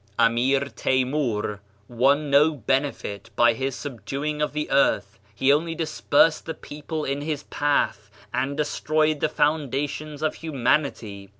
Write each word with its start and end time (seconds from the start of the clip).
Ameer 0.17 0.61
Taimoor 0.75 1.59
won 1.87 2.31
no 2.31 2.53
benefit 2.55 3.29
by 3.35 3.53
his 3.53 3.75
subduing 3.75 4.41
of 4.41 4.51
the 4.51 4.71
earth; 4.71 5.19
he 5.35 5.53
only 5.53 5.75
dispersed 5.75 6.47
the 6.47 6.55
people 6.55 7.05
in 7.05 7.21
his 7.21 7.43
path 7.43 8.09
and 8.33 8.57
destroyed 8.57 9.19
the 9.19 9.29
foundations 9.29 10.23
of 10.23 10.33
humanity. 10.33 11.29